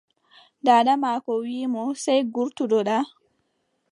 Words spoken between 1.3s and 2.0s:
wii mo,